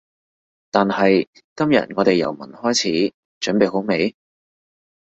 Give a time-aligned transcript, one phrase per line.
[0.71, 3.13] 但係今日我哋由聞開始，
[3.51, 4.15] 準備好未？